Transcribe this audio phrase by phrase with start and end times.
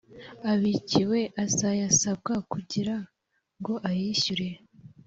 [0.51, 2.95] abikiwe azayasabwa kugira
[3.59, 4.49] ngo ayishyure